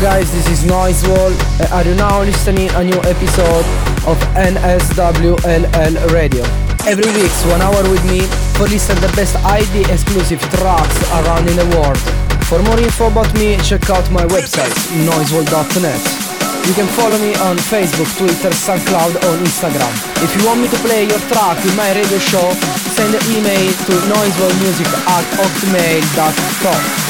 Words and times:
Guys, 0.00 0.32
this 0.32 0.48
is 0.48 0.64
Noise 0.64 1.04
Wall. 1.06 1.28
Uh, 1.60 1.76
are 1.76 1.84
you 1.84 1.94
now 1.94 2.24
listening 2.24 2.72
a 2.72 2.82
new 2.82 2.96
episode 3.04 3.68
of 4.08 4.16
NSWLL 4.32 5.94
Radio? 6.08 6.40
Every 6.88 7.04
week, 7.12 7.28
one 7.52 7.60
hour 7.60 7.84
with 7.84 8.00
me 8.08 8.24
for 8.56 8.64
listen 8.64 8.96
the 9.04 9.12
best 9.12 9.36
ID 9.44 9.84
exclusive 9.92 10.40
tracks 10.56 10.96
around 11.20 11.52
in 11.52 11.56
the 11.60 11.68
world. 11.76 12.00
For 12.48 12.64
more 12.64 12.80
info 12.80 13.12
about 13.12 13.28
me, 13.36 13.60
check 13.60 13.90
out 13.92 14.08
my 14.08 14.24
website, 14.24 14.72
noisewall.net. 15.04 16.00
You 16.64 16.72
can 16.72 16.88
follow 16.96 17.20
me 17.20 17.36
on 17.44 17.60
Facebook, 17.68 18.08
Twitter, 18.16 18.56
SoundCloud 18.56 19.20
or 19.20 19.36
Instagram. 19.44 19.92
If 20.24 20.32
you 20.32 20.48
want 20.48 20.64
me 20.64 20.68
to 20.72 20.80
play 20.80 21.04
your 21.04 21.20
track 21.28 21.60
in 21.60 21.76
my 21.76 21.92
radio 21.92 22.18
show, 22.24 22.48
send 22.96 23.12
an 23.12 23.20
email 23.36 23.68
to 23.68 23.92
noisewallmusic 24.08 24.88
at 25.12 25.24
hotmail.com. 25.36 27.09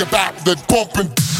your 0.00 0.08
back, 0.08 0.34
then 0.44 0.56
bumping. 0.66 1.39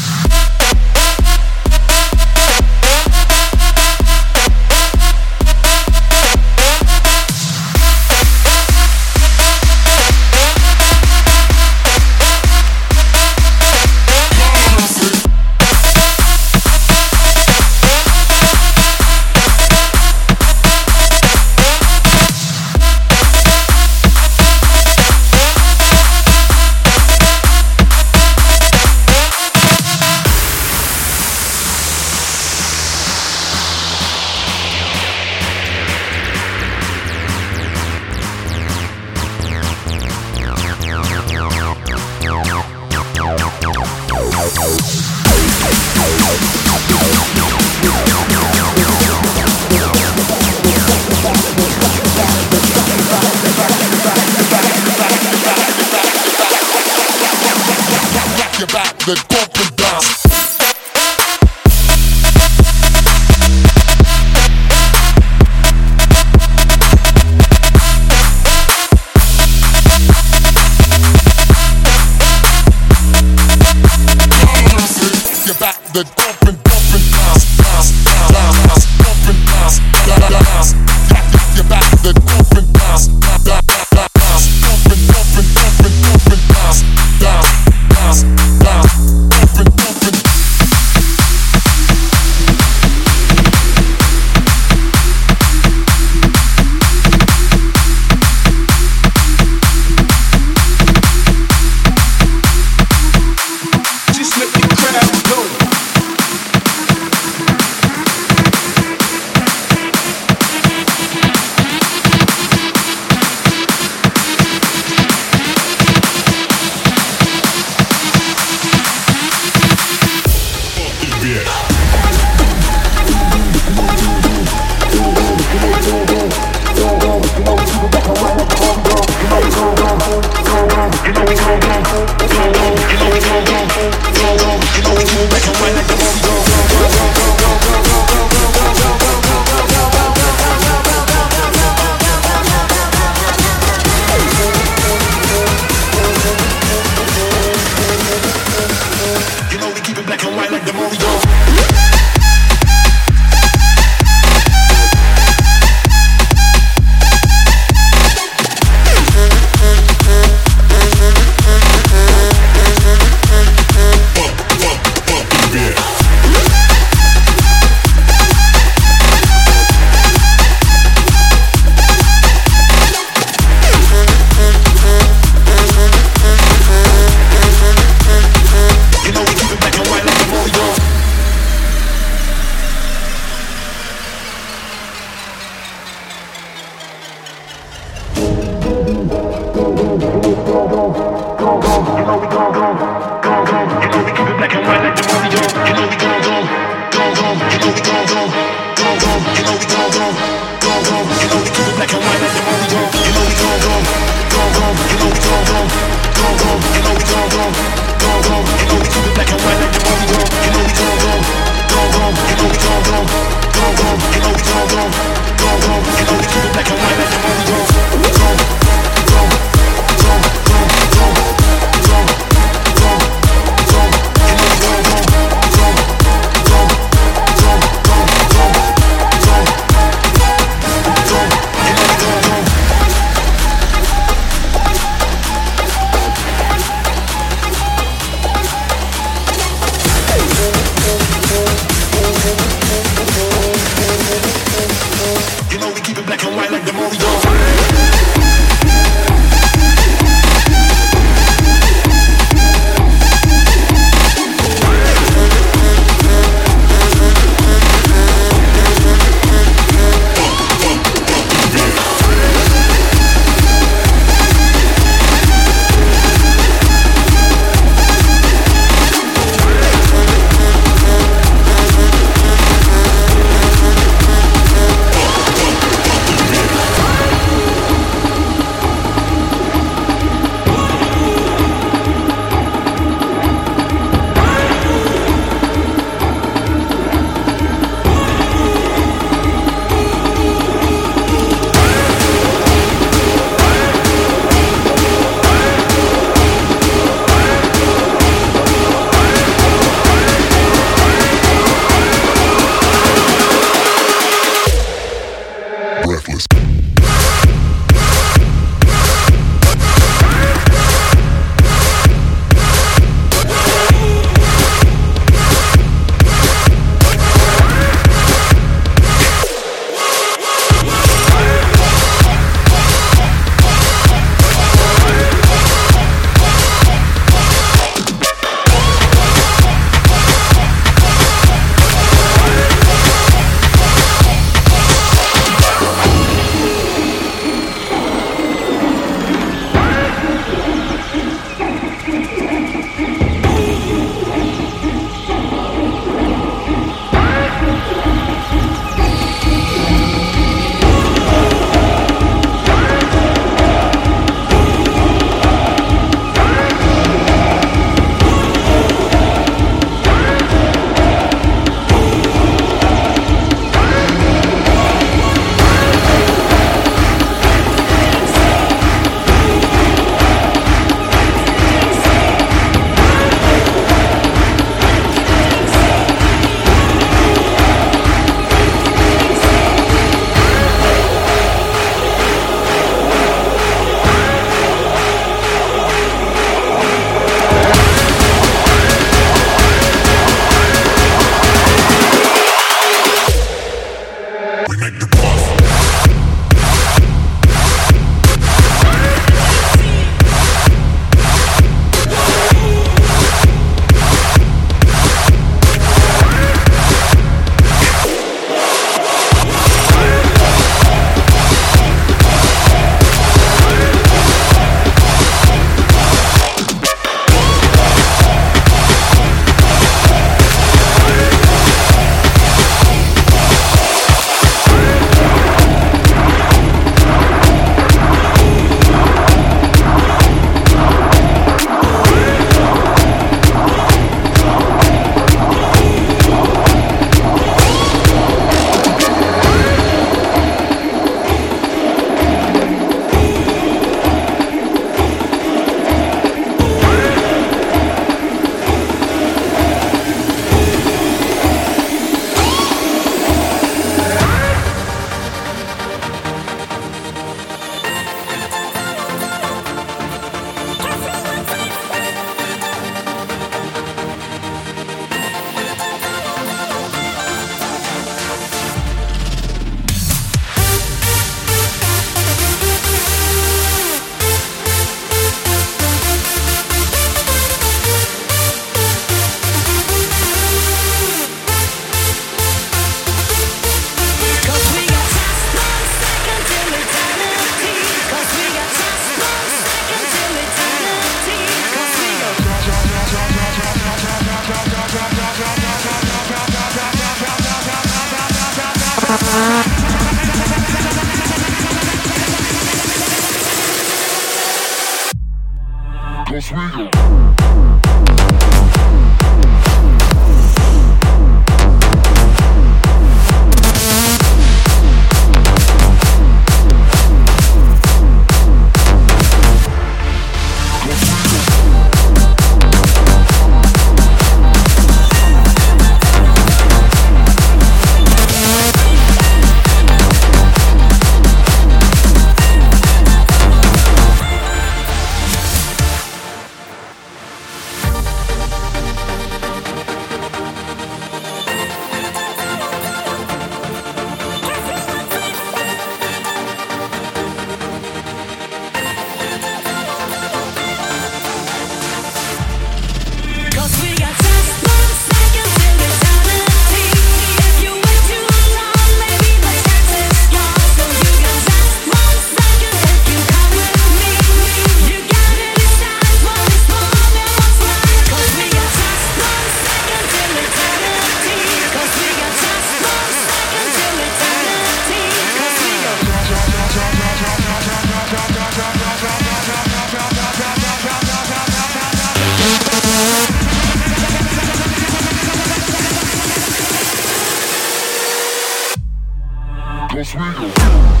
real. 589.93 590.80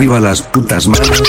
arriba 0.00 0.18
las 0.18 0.40
putas 0.40 0.86
manos. 0.88 1.22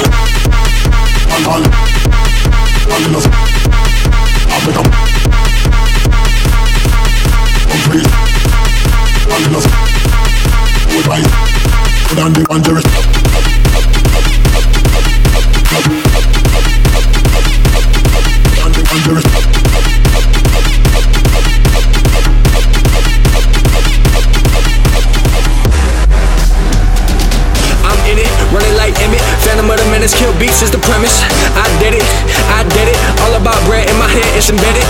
The 30.02 30.10
kill 30.18 30.34
beats 30.42 30.66
is 30.66 30.74
the 30.74 30.82
premise. 30.82 31.22
I 31.54 31.70
did 31.78 31.94
it, 31.94 32.02
I 32.50 32.66
did 32.74 32.90
it. 32.90 32.98
All 33.22 33.38
about 33.38 33.54
bread 33.70 33.86
in 33.86 33.94
my 34.02 34.10
head, 34.10 34.26
it's 34.34 34.50
embedded. 34.50 34.82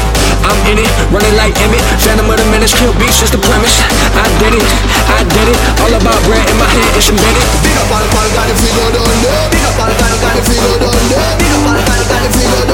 I'm 0.48 0.56
in 0.72 0.80
it, 0.80 0.88
running 1.12 1.36
like 1.36 1.52
Emmett. 1.60 1.84
Phantom 2.00 2.32
of 2.32 2.40
the 2.40 2.48
menace, 2.48 2.72
kill 2.72 2.96
beats 2.96 3.20
is 3.20 3.28
the 3.28 3.44
premise. 3.44 3.76
I 4.16 4.24
did 4.40 4.56
it, 4.56 4.64
I 5.12 5.28
did 5.28 5.52
it. 5.52 5.60
All 5.84 5.92
about 5.92 6.16
bread 6.24 6.48
in 6.48 6.56
my 6.56 6.64
head, 6.64 6.88
it's 6.96 7.12
embedded. 7.12 7.44
Up 7.76 7.92
got 7.92 8.48
the 8.48 8.56
there. 8.56 9.52
Big 9.52 9.68
up 9.68 9.84
all 9.84 9.92
pal, 10.00 10.16
got 10.16 10.40
the 10.40 10.56
all 10.64 10.80
pal, 10.80 11.04
got 11.12 11.36
the 11.36 11.60
all 11.60 11.76
pal, 11.84 12.08
got 12.08 12.24
the 12.24 12.72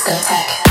discotheque. 0.00 0.69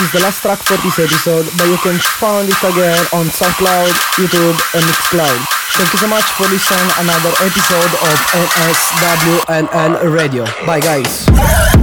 Is 0.00 0.12
the 0.12 0.20
last 0.20 0.42
track 0.42 0.58
for 0.58 0.76
this 0.78 0.98
episode, 0.98 1.46
but 1.56 1.66
you 1.66 1.78
can 1.78 1.98
find 2.18 2.48
it 2.48 2.62
again 2.62 3.04
on 3.12 3.26
SoundCloud, 3.26 3.92
YouTube, 4.14 4.58
and 4.74 4.84
Mixcloud. 4.84 5.40
Thank 5.74 5.92
you 5.92 5.98
so 5.98 6.08
much 6.08 6.24
for 6.34 6.46
listening 6.48 6.88
another 6.98 7.30
episode 7.42 7.92
of 8.06 8.16
NSWLL 8.34 10.12
Radio. 10.12 10.44
Bye 10.66 10.80
guys. 10.80 11.77